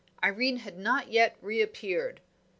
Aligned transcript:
Irene 0.23 0.57
had 0.57 0.79
not 0.79 1.11
yet 1.11 1.37
reappeared. 1.43 2.21